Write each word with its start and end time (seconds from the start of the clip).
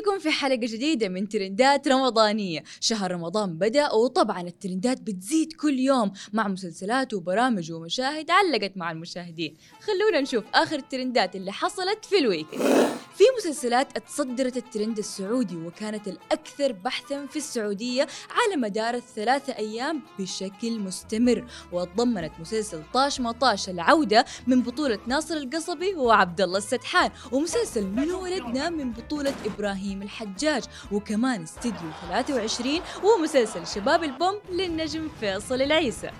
فيكم 0.00 0.18
في 0.18 0.30
حلقة 0.30 0.56
جديدة 0.56 1.08
من 1.08 1.28
ترندات 1.28 1.88
رمضانية. 1.88 2.64
شهر 2.80 3.12
رمضان 3.12 3.58
بدأ 3.58 3.92
وطبعا 3.92 4.40
الترندات 4.40 5.00
بتزيد 5.00 5.52
كل 5.52 5.78
يوم 5.78 6.12
مع 6.32 6.48
مسلسلات 6.48 7.14
وبرامج 7.14 7.72
ومشاهد 7.72 8.30
علقت 8.30 8.76
مع 8.76 8.90
المشاهدين. 8.90 9.56
خلونا 9.80 10.20
نشوف 10.20 10.44
آخر 10.54 10.76
الترندات 10.76 11.36
اللي 11.36 11.52
حصلت 11.52 12.04
في 12.04 12.18
الويكند 12.18 12.90
في 13.20 13.24
مسلسلات 13.38 13.96
اتصدرت 13.96 14.56
الترند 14.56 14.98
السعودي 14.98 15.56
وكانت 15.56 16.08
الأكثر 16.08 16.72
بحثا 16.72 17.26
في 17.26 17.36
السعودية 17.36 18.06
على 18.30 18.56
مدار 18.56 18.94
الثلاثة 18.94 19.56
أيام 19.56 20.02
بشكل 20.18 20.78
مستمر 20.78 21.44
وتضمنت 21.72 22.32
مسلسل 22.40 22.82
طاش 22.94 23.20
مطاش 23.20 23.68
العودة 23.68 24.24
من 24.46 24.62
بطولة 24.62 24.98
ناصر 25.06 25.34
القصبي 25.34 25.94
وعبد 25.94 26.40
الله 26.40 26.58
السدحان 26.58 27.10
ومسلسل 27.32 27.86
من 27.86 28.10
ولدنا 28.10 28.70
من 28.70 28.92
بطولة 28.92 29.34
إبراهيم. 29.46 29.89
الحجاج 30.02 30.64
وكمان 30.92 31.42
استديو 31.42 31.90
23 32.08 32.80
ومسلسل 33.04 33.66
شباب 33.66 34.04
البوم 34.04 34.40
للنجم 34.50 35.08
فيصل 35.20 35.62
العيسى. 35.62 36.10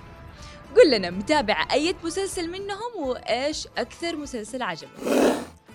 قل 0.77 0.91
لنا 0.91 1.10
متابع 1.10 1.69
أي 1.73 1.95
مسلسل 2.05 2.51
منهم 2.51 2.96
وإيش 2.96 3.69
أكثر 3.79 4.16
مسلسل 4.16 4.62
عجبك؟ 4.62 4.91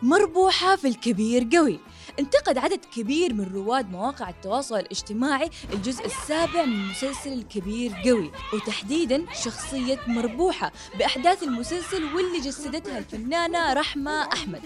مربوحة 0.01 0.75
في 0.75 0.87
الكبير 0.87 1.47
قوي. 1.53 1.79
انتقد 2.19 2.57
عدد 2.57 2.79
كبير 2.95 3.33
من 3.33 3.51
رواد 3.53 3.91
مواقع 3.91 4.29
التواصل 4.29 4.75
الاجتماعي 4.75 5.49
الجزء 5.73 6.05
السابع 6.05 6.65
من 6.65 6.87
مسلسل 6.87 7.33
الكبير 7.33 7.91
قوي 8.05 8.31
وتحديدا 8.53 9.25
شخصية 9.43 9.99
مربوحة 10.07 10.71
بأحداث 10.99 11.43
المسلسل 11.43 12.03
واللي 12.03 12.39
جسدتها 12.39 12.97
الفنانة 12.97 13.73
رحمة 13.73 14.33
أحمد. 14.33 14.61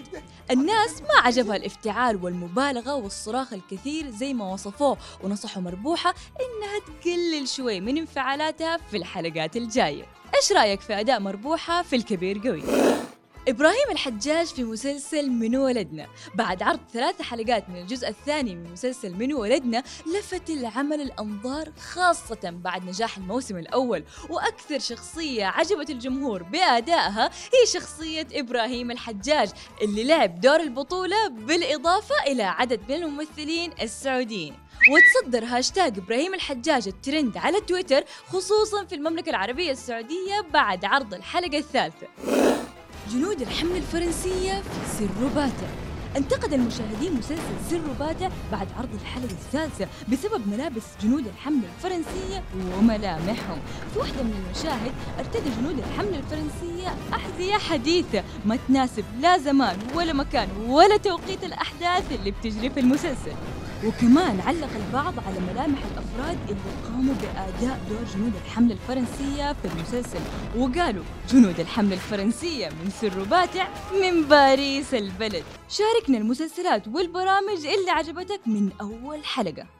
الناس 0.51 1.01
ما 1.01 1.21
عجبها 1.23 1.55
الافتعال 1.55 2.23
والمبالغة 2.23 2.95
والصراخ 2.95 3.53
الكثير 3.53 4.09
زي 4.09 4.33
ما 4.33 4.53
وصفوه 4.53 4.97
ونصحوا 5.23 5.61
مربوحة 5.61 6.13
إنها 6.39 6.79
تقلل 6.79 7.47
شوي 7.47 7.79
من 7.79 7.97
انفعالاتها 7.97 8.77
في 8.91 8.97
الحلقات 8.97 9.57
الجاية. 9.57 10.05
إيش 10.35 10.51
رأيك 10.51 10.81
في 10.81 10.99
أداء 10.99 11.19
مربوحة 11.19 11.81
في 11.81 11.95
الكبير 11.95 12.39
قوي؟ 12.39 12.63
إبراهيم 13.47 13.91
الحجاج 13.91 14.47
في 14.47 14.63
مسلسل 14.63 15.29
من 15.29 15.55
ولدنا. 15.55 16.07
بعد 16.35 16.63
عرض 16.63 16.79
ثلاث 16.93 17.21
حلقات 17.21 17.69
من 17.69 17.81
الجزء 17.81 18.09
الثاني 18.09 18.55
من 18.55 18.71
مسلسل 18.71 19.15
من 19.15 19.33
ولدنا 19.33 19.83
لفت 20.15 20.49
العمل 20.49 21.01
الأنظار 21.01 21.71
خاصة 21.93 22.39
بعد 22.43 22.85
نجاح 22.85 23.17
الموسم 23.17 23.57
الأول. 23.57 24.03
وأكثر 24.29 24.79
شخصية 24.79 25.45
عجبت 25.45 25.89
الجمهور 25.89 26.43
بأدائها 26.43 27.25
هي 27.25 27.65
شخصية 27.73 28.27
إبراهيم 28.33 28.91
الحجاج 28.91 29.49
اللي 29.81 30.03
لعب 30.03 30.41
دور 30.41 30.59
البطولة 30.59 31.27
بالإضافة 31.27 32.15
إلى 32.27 32.43
عدد 32.43 32.81
من 32.89 32.95
الممثلين 32.95 33.71
السعوديين. 33.81 34.53
وتصدر 34.91 35.45
هاشتاج 35.45 35.97
إبراهيم 35.97 36.33
الحجاج 36.33 36.87
الترند 36.87 37.37
على 37.37 37.61
تويتر 37.61 38.03
خصوصا 38.27 38.85
في 38.85 38.95
المملكة 38.95 39.29
العربية 39.29 39.71
السعودية 39.71 40.41
بعد 40.53 40.85
عرض 40.85 41.13
الحلقة 41.13 41.57
الثالثة. 41.57 42.07
جنود 43.11 43.41
الحملة 43.41 43.77
الفرنسية 43.77 44.53
في 44.61 44.97
سر 44.97 45.27
باتع 45.35 45.67
انتقد 46.17 46.53
المشاهدين 46.53 47.13
مسلسل 47.13 47.41
سر 47.69 47.81
باتع 47.99 48.29
بعد 48.51 48.67
عرض 48.77 48.89
الحلقة 49.01 49.31
الثالثة 49.31 49.87
بسبب 50.11 50.47
ملابس 50.47 50.83
جنود 51.03 51.27
الحملة 51.27 51.63
الفرنسية 51.77 52.43
وملامحهم. 52.77 53.59
في 53.93 53.99
واحدة 53.99 54.23
من 54.23 54.43
المشاهد 54.45 54.91
ارتدى 55.19 55.49
جنود 55.59 55.79
الحملة 55.79 56.17
الفرنسية 56.19 56.95
أحذية 57.13 57.57
حديثة. 57.57 58.23
ما 58.45 58.57
تناسب 58.67 59.03
لا 59.19 59.37
زمان 59.37 59.77
ولا 59.95 60.13
مكان 60.13 60.47
ولا 60.67 60.97
توقيت 60.97 61.43
الأحداث 61.43 62.11
اللي 62.11 62.31
بتجري 62.31 62.69
في 62.69 62.79
المسلسل. 62.79 63.33
وكمان 63.85 64.39
علق 64.39 64.69
البعض 64.75 65.13
على 65.27 65.39
ملامح 65.39 65.79
الأفراد 65.91 66.37
اللي 66.49 66.85
قاموا 66.85 67.13
بأداء 67.13 67.79
دور 67.89 67.99
جنود 68.15 68.33
الحملة 68.45 68.73
الفرنسية 68.73 69.53
في 69.53 69.65
المسلسل. 69.65 70.19
وقالوا 70.57 71.03
جنود 71.29 71.59
الحملة 71.59 71.93
الفرنسية 71.93 72.69
من 72.69 72.89
سر 73.01 73.23
باتع 73.23 73.67
من 74.01 74.23
باريس 74.23 74.93
البلد. 74.93 75.43
شاركنا 75.69 76.17
المسلسلات 76.17 76.87
والبرامج 76.87 77.65
اللي 77.65 77.91
عجبتك 77.91 78.41
من 78.45 78.69
أول 78.81 79.25
حلقة. 79.25 79.78